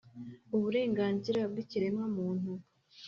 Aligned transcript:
'uburenganzira 0.53 1.39
bw'ikiremwamuntu. 1.51 2.51